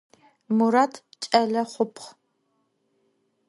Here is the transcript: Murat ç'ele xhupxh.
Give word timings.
Murat 0.55 0.93
ç'ele 1.21 1.61
xhupxh. 1.71 2.07